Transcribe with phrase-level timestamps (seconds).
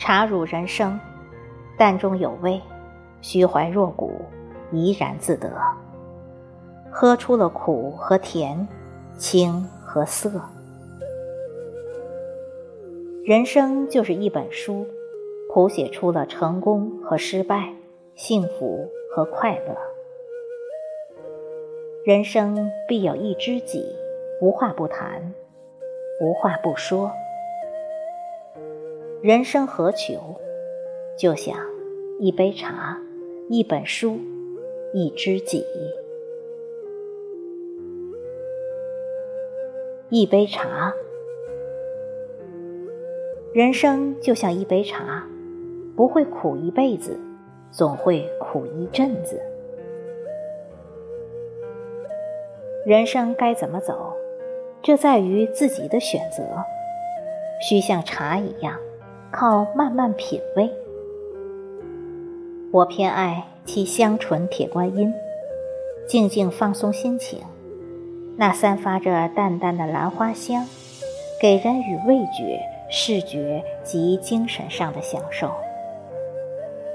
[0.00, 0.98] 茶入人生，
[1.76, 2.58] 淡中有味，
[3.20, 4.22] 虚怀若谷，
[4.72, 5.52] 怡然自得。
[6.90, 8.66] 喝出了苦和甜，
[9.18, 10.30] 清和涩。
[13.26, 14.86] 人生就是一本书，
[15.52, 17.70] 谱写出了成功和失败，
[18.14, 19.76] 幸福和快乐。
[22.06, 23.84] 人生必有一知己，
[24.40, 25.34] 无话不谈，
[26.22, 27.12] 无话不说。
[29.22, 30.40] 人生何求？
[31.18, 31.54] 就像
[32.18, 32.98] 一杯茶，
[33.50, 34.18] 一本书，
[34.94, 35.62] 一知己。
[40.08, 40.94] 一杯茶，
[43.52, 45.22] 人生就像一杯茶，
[45.94, 47.20] 不会苦一辈子，
[47.70, 49.38] 总会苦一阵子。
[52.86, 54.14] 人生该怎么走？
[54.82, 56.42] 这在于自己的选择，
[57.60, 58.80] 需像茶一样。
[59.32, 60.68] 靠慢慢品味，
[62.72, 65.12] 我偏爱其香醇铁观音，
[66.08, 67.38] 静静放松心情。
[68.36, 70.66] 那散发着淡淡的兰花香，
[71.40, 75.52] 给人与味觉、视觉及精神上的享受，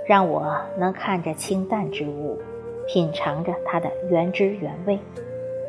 [0.05, 2.37] 让我能看着清淡之物，
[2.85, 4.99] 品尝着它的原汁原味，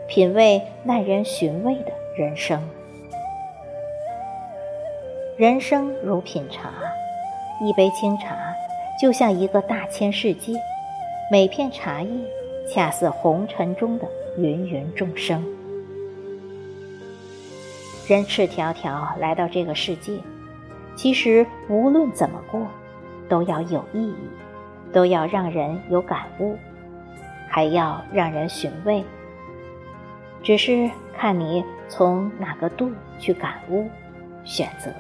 [0.09, 2.61] 品味耐人寻味的人生。
[5.37, 6.71] 人生如品茶，
[7.61, 8.35] 一杯清茶
[8.99, 10.55] 就像一个大千世界，
[11.31, 12.11] 每片茶叶
[12.73, 15.45] 恰似红尘中的芸芸众生。
[18.09, 20.19] 人赤条条来到这个世界，
[20.97, 22.67] 其实无论怎么过，
[23.29, 24.15] 都要有意义，
[24.91, 26.57] 都要让人有感悟，
[27.47, 29.05] 还要让人寻味。
[30.43, 33.87] 只是看你从哪个度去感悟。
[34.47, 34.91] 选择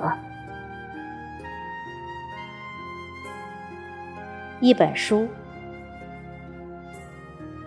[4.60, 5.28] 一本书，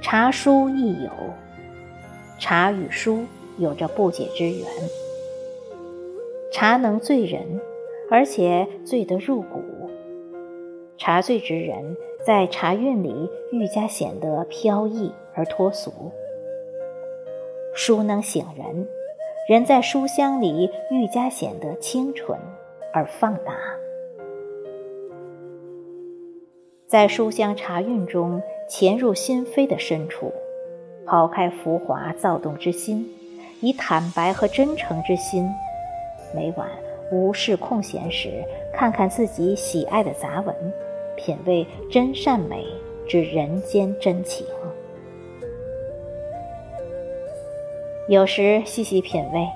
[0.01, 1.11] 茶书亦有，
[2.37, 3.25] 茶与书
[3.57, 4.67] 有着不解之缘。
[6.51, 7.61] 茶能醉人，
[8.09, 9.89] 而且醉得入骨。
[10.97, 11.95] 茶醉之人，
[12.25, 16.11] 在茶韵里愈加显得飘逸而脱俗。
[17.73, 18.87] 书能醒人。
[19.49, 22.37] 人在书香里愈加显得清纯
[22.93, 23.51] 而放达，
[26.85, 30.31] 在书香茶韵中潜入心扉的深处，
[31.03, 33.11] 抛开浮华躁动之心，
[33.59, 35.49] 以坦白和真诚之心，
[36.31, 36.69] 每晚
[37.11, 38.29] 无事空闲时，
[38.71, 40.55] 看看自己喜爱的杂文，
[41.17, 42.67] 品味真善美
[43.07, 44.45] 之人间真情。
[48.09, 49.47] 有时细细品味，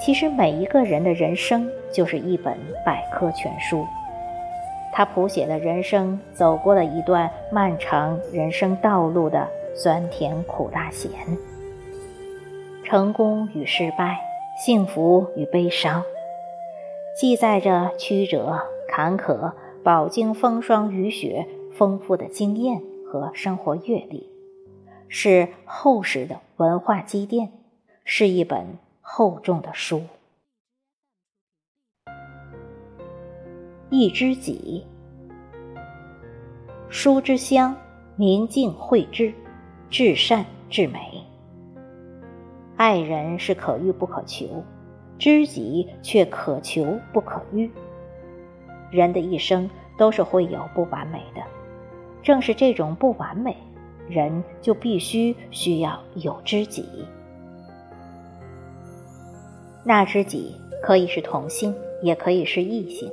[0.00, 3.84] 其实每一个人的人生就是一本百科全书。
[4.92, 11.10] 他谱写了人生走过了一段漫长人生道路的酸甜苦辣咸，
[12.84, 14.20] 成功与失败，
[14.64, 16.04] 幸福与悲伤，
[17.16, 19.50] 记载着曲折坎坷、
[19.82, 24.30] 饱经风霜雨雪、丰富的经验和生活阅历，
[25.08, 27.50] 是厚实的文化积淀。
[28.10, 30.02] 是一本厚重的书，
[33.90, 34.86] 一知己，
[36.88, 37.76] 书之香，
[38.16, 39.34] 明镜慧智，
[39.90, 41.22] 至善至美。
[42.78, 44.64] 爱人是可遇不可求，
[45.18, 47.70] 知己却可求不可遇。
[48.90, 51.42] 人的一生都是会有不完美的，
[52.22, 53.54] 正是这种不完美，
[54.08, 57.04] 人就必须需要有知己。
[59.88, 63.10] 那知己可以是同性，也可以是异性，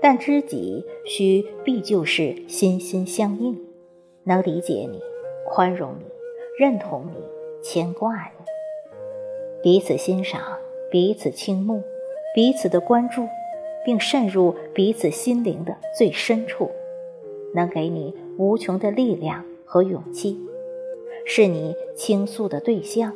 [0.00, 3.54] 但知己需必就是心心相印，
[4.24, 5.02] 能理解你、
[5.46, 6.06] 宽容你、
[6.58, 7.22] 认同你、
[7.62, 10.40] 牵挂你，彼此欣赏、
[10.90, 11.82] 彼此倾慕、
[12.34, 13.28] 彼此的关注，
[13.84, 16.70] 并渗入彼此心灵的最深处，
[17.52, 20.40] 能给你无穷的力量和勇气，
[21.26, 23.12] 是你倾诉的对象，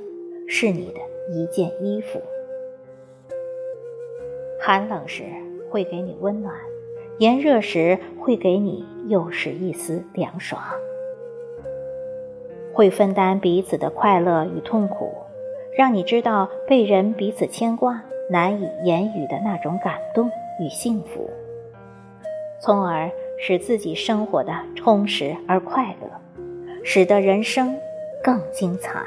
[0.47, 1.01] 是你的
[1.35, 2.21] 一件衣服。
[4.65, 5.25] 寒冷时
[5.69, 6.55] 会给你温暖，
[7.19, 10.63] 炎热时会给你又是一丝凉爽，
[12.73, 15.13] 会分担彼此的快乐与痛苦，
[15.77, 20.31] 让你知道被人彼此牵挂难以言语的那种感动
[20.61, 21.29] 与幸福，
[22.61, 23.11] 从而
[23.41, 26.09] 使自己生活的充实而快乐，
[26.85, 27.77] 使得人生
[28.23, 29.03] 更精彩。